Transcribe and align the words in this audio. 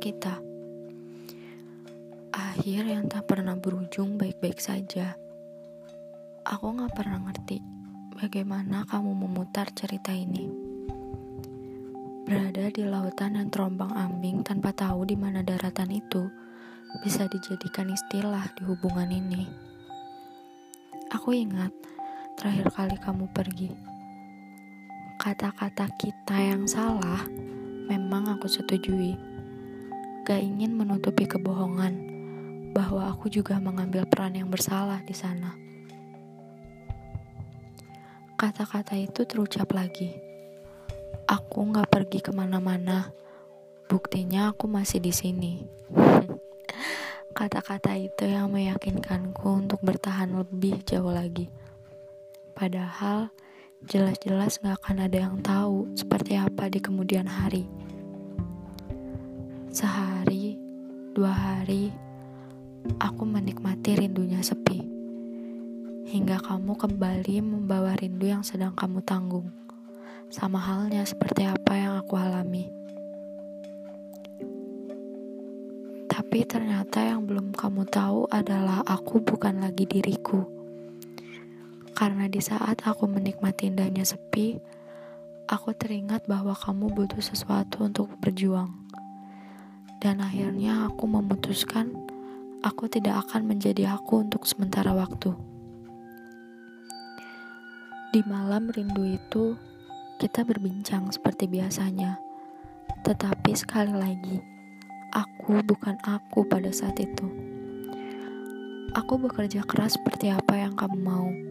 kita. 0.00 0.40
Akhir 2.32 2.88
yang 2.88 3.04
tak 3.04 3.28
pernah 3.28 3.52
berujung 3.52 4.16
baik-baik 4.16 4.56
saja. 4.56 5.12
Aku 6.48 6.72
gak 6.72 6.96
pernah 6.96 7.20
ngerti 7.20 7.60
bagaimana 8.16 8.88
kamu 8.88 9.12
memutar 9.12 9.68
cerita 9.76 10.08
ini. 10.16 10.48
Berada 12.24 12.72
di 12.72 12.80
lautan 12.88 13.36
yang 13.36 13.52
terombang 13.52 13.92
ambing 13.92 14.40
tanpa 14.40 14.72
tahu 14.72 15.04
di 15.04 15.20
mana 15.20 15.44
daratan 15.44 15.92
itu 15.92 16.32
bisa 17.04 17.28
dijadikan 17.28 17.92
istilah 17.92 18.48
di 18.56 18.64
hubungan 18.64 19.12
ini. 19.12 19.44
Aku 21.12 21.36
ingat 21.36 21.76
terakhir 22.40 22.72
kali 22.72 22.96
kamu 22.96 23.28
pergi. 23.36 23.70
Kata-kata 25.20 25.92
kita 26.00 26.36
yang 26.40 26.64
salah 26.64 27.28
memang 27.90 28.30
aku 28.30 28.46
setujui. 28.46 29.18
Gak 30.22 30.38
ingin 30.38 30.78
menutupi 30.78 31.26
kebohongan 31.26 32.06
bahwa 32.70 33.10
aku 33.10 33.26
juga 33.26 33.58
mengambil 33.58 34.06
peran 34.06 34.38
yang 34.38 34.46
bersalah 34.46 35.02
di 35.02 35.10
sana. 35.10 35.58
Kata-kata 38.38 38.94
itu 38.94 39.26
terucap 39.26 39.74
lagi. 39.74 40.14
Aku 41.26 41.66
gak 41.74 41.90
pergi 41.90 42.22
ke 42.22 42.30
mana-mana. 42.30 43.10
Buktinya 43.90 44.54
aku 44.54 44.70
masih 44.70 45.02
di 45.02 45.10
sini. 45.10 45.66
Kata-kata 47.38 47.98
itu 47.98 48.30
yang 48.30 48.54
meyakinkanku 48.54 49.66
untuk 49.66 49.82
bertahan 49.82 50.30
lebih 50.30 50.78
jauh 50.86 51.10
lagi. 51.10 51.50
Padahal 52.54 53.34
jelas-jelas 53.88 54.60
gak 54.60 54.76
akan 54.84 55.08
ada 55.08 55.18
yang 55.24 55.40
tahu 55.40 55.88
seperti 55.96 56.36
apa 56.36 56.68
di 56.68 56.84
kemudian 56.84 57.24
hari. 57.24 57.64
Sehari, 59.72 60.60
dua 61.16 61.32
hari, 61.32 61.88
aku 63.00 63.24
menikmati 63.24 63.96
rindunya 63.96 64.44
sepi. 64.44 64.84
Hingga 66.10 66.42
kamu 66.44 66.76
kembali 66.76 67.40
membawa 67.40 67.96
rindu 67.96 68.28
yang 68.28 68.44
sedang 68.44 68.76
kamu 68.76 69.00
tanggung. 69.00 69.48
Sama 70.28 70.60
halnya 70.60 71.06
seperti 71.06 71.48
apa 71.48 71.72
yang 71.72 71.96
aku 71.96 72.14
alami. 72.20 72.68
Tapi 76.10 76.44
ternyata 76.44 77.00
yang 77.00 77.24
belum 77.24 77.56
kamu 77.56 77.88
tahu 77.88 78.28
adalah 78.28 78.84
aku 78.84 79.24
bukan 79.24 79.62
lagi 79.64 79.88
diriku 79.88 80.59
karena 82.00 82.32
di 82.32 82.40
saat 82.40 82.80
aku 82.88 83.04
menikmati 83.04 83.68
indahnya 83.68 84.08
sepi, 84.08 84.56
aku 85.52 85.76
teringat 85.76 86.24
bahwa 86.24 86.56
kamu 86.56 86.88
butuh 86.96 87.20
sesuatu 87.20 87.84
untuk 87.84 88.08
berjuang. 88.24 88.72
Dan 90.00 90.24
akhirnya 90.24 90.88
aku 90.88 91.04
memutuskan 91.04 91.92
aku 92.64 92.88
tidak 92.88 93.28
akan 93.28 93.52
menjadi 93.52 94.00
aku 94.00 94.24
untuk 94.24 94.48
sementara 94.48 94.96
waktu. 94.96 95.36
Di 98.16 98.24
malam 98.24 98.72
rindu 98.72 99.04
itu, 99.04 99.60
kita 100.16 100.40
berbincang 100.48 101.04
seperti 101.12 101.52
biasanya. 101.52 102.16
Tetapi 103.04 103.52
sekali 103.52 103.92
lagi, 103.92 104.40
aku 105.12 105.60
bukan 105.68 106.00
aku 106.08 106.48
pada 106.48 106.72
saat 106.72 106.96
itu. 106.96 107.28
Aku 108.96 109.20
bekerja 109.20 109.68
keras 109.68 110.00
seperti 110.00 110.32
apa 110.32 110.56
yang 110.56 110.72
kamu 110.72 110.96
mau 110.96 111.49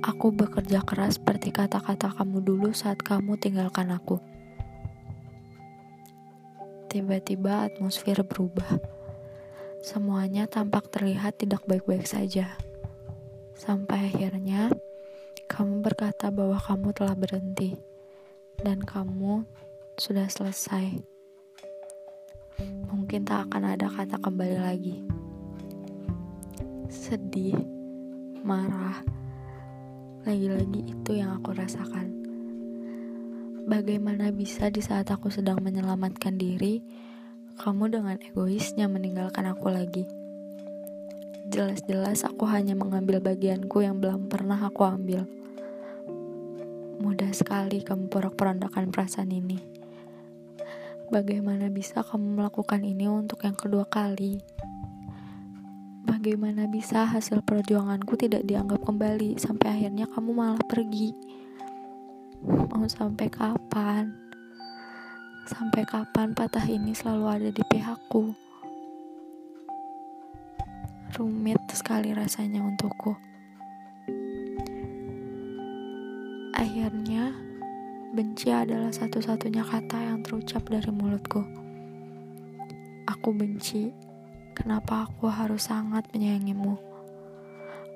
Aku 0.00 0.32
bekerja 0.32 0.80
keras 0.80 1.20
seperti 1.20 1.52
kata-kata 1.52 2.08
kamu 2.16 2.40
dulu 2.40 2.72
saat 2.72 3.04
kamu 3.04 3.36
tinggalkan 3.36 3.92
aku. 3.92 4.16
Tiba-tiba 6.88 7.68
atmosfer 7.68 8.24
berubah. 8.24 8.80
Semuanya 9.84 10.48
tampak 10.48 10.88
terlihat 10.88 11.36
tidak 11.36 11.68
baik-baik 11.68 12.08
saja. 12.08 12.56
Sampai 13.52 14.08
akhirnya 14.08 14.72
kamu 15.52 15.84
berkata 15.84 16.32
bahwa 16.32 16.56
kamu 16.56 16.96
telah 16.96 17.12
berhenti 17.12 17.76
dan 18.56 18.80
kamu 18.80 19.44
sudah 20.00 20.32
selesai. 20.32 20.96
Mungkin 22.88 23.28
tak 23.28 23.52
akan 23.52 23.76
ada 23.76 23.84
kata 23.92 24.16
kembali 24.16 24.58
lagi. 24.64 24.96
Sedih, 26.88 27.60
marah, 28.40 29.04
lagi-lagi 30.30 30.94
itu 30.94 31.10
yang 31.18 31.34
aku 31.42 31.50
rasakan. 31.50 32.06
Bagaimana 33.66 34.30
bisa 34.30 34.70
di 34.70 34.78
saat 34.78 35.10
aku 35.10 35.26
sedang 35.26 35.58
menyelamatkan 35.58 36.38
diri, 36.38 36.86
kamu 37.58 37.90
dengan 37.90 38.14
egoisnya 38.22 38.86
meninggalkan 38.86 39.50
aku 39.50 39.74
lagi? 39.74 40.06
Jelas-jelas 41.50 42.22
aku 42.22 42.46
hanya 42.46 42.78
mengambil 42.78 43.18
bagianku 43.18 43.82
yang 43.82 43.98
belum 43.98 44.30
pernah 44.30 44.54
aku 44.62 44.86
ambil. 44.86 45.26
Mudah 47.02 47.34
sekali 47.34 47.82
kamu 47.82 48.06
porak-porandakan 48.06 48.94
perasaan 48.94 49.34
ini. 49.34 49.58
Bagaimana 51.10 51.66
bisa 51.74 52.06
kamu 52.06 52.38
melakukan 52.38 52.86
ini 52.86 53.10
untuk 53.10 53.42
yang 53.42 53.58
kedua 53.58 53.82
kali? 53.82 54.38
Bagaimana 56.20 56.68
bisa 56.68 57.08
hasil 57.08 57.40
perjuanganku 57.48 58.12
tidak 58.12 58.44
dianggap 58.44 58.84
kembali 58.84 59.40
sampai 59.40 59.72
akhirnya 59.72 60.04
kamu 60.04 60.36
malah 60.36 60.60
pergi? 60.68 61.16
Mau 62.44 62.84
sampai 62.84 63.32
kapan? 63.32 64.12
Sampai 65.48 65.80
kapan 65.88 66.36
patah 66.36 66.68
ini 66.68 66.92
selalu 66.92 67.24
ada 67.24 67.48
di 67.48 67.64
pihakku? 67.64 68.36
Rumit 71.16 71.56
sekali 71.72 72.12
rasanya 72.12 72.68
untukku. 72.68 73.16
Akhirnya, 76.52 77.32
benci 78.12 78.52
adalah 78.52 78.92
satu-satunya 78.92 79.64
kata 79.64 79.96
yang 79.96 80.20
terucap 80.20 80.68
dari 80.68 80.92
mulutku. 80.92 81.40
Aku 83.08 83.32
benci 83.32 84.09
kenapa 84.60 85.08
aku 85.08 85.32
harus 85.32 85.72
sangat 85.72 86.04
menyayangimu. 86.12 86.76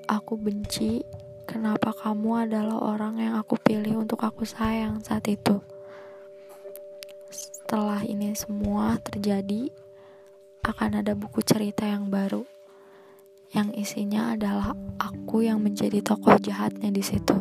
Aku 0.09 0.33
benci 0.33 1.05
kenapa 1.45 1.93
kamu 1.93 2.49
adalah 2.49 2.81
orang 2.81 3.21
yang 3.21 3.37
aku 3.37 3.53
pilih 3.61 4.01
untuk 4.01 4.25
aku 4.25 4.49
sayang 4.49 4.97
saat 5.05 5.29
itu. 5.29 5.61
Setelah 7.29 8.01
ini 8.01 8.33
semua 8.33 8.97
terjadi, 8.97 9.69
akan 10.65 11.05
ada 11.05 11.13
buku 11.13 11.45
cerita 11.45 11.85
yang 11.85 12.09
baru 12.09 12.41
yang 13.55 13.71
isinya 13.71 14.35
adalah 14.35 14.75
aku 14.99 15.47
yang 15.47 15.63
menjadi 15.63 16.03
tokoh 16.03 16.35
jahatnya 16.43 16.91
di 16.91 16.99
situ. 16.99 17.39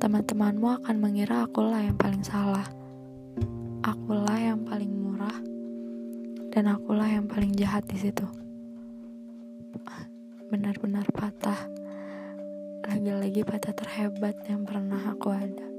Teman-temanmu 0.00 0.80
akan 0.80 0.96
mengira 0.96 1.44
akulah 1.44 1.84
yang 1.84 2.00
paling 2.00 2.24
salah. 2.24 2.64
Akulah 3.84 4.40
yang 4.40 4.64
paling 4.64 5.01
dan 6.52 6.68
akulah 6.68 7.08
yang 7.08 7.24
paling 7.24 7.56
jahat 7.56 7.80
di 7.88 7.96
situ. 7.96 8.28
Benar-benar 10.52 11.08
patah. 11.08 11.56
Lagi-lagi 12.84 13.40
patah 13.40 13.72
terhebat 13.72 14.36
yang 14.44 14.68
pernah 14.68 15.00
aku 15.16 15.32
ada. 15.32 15.71